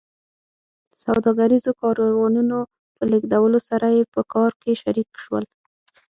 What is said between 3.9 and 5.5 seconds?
یې په کار کې شریک شول